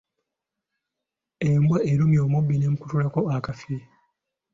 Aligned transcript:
Embwa 1.49 1.77
erumye 1.91 2.19
omubbi 2.25 2.55
n’emukutulako 2.57 3.19
akafi. 3.35 3.75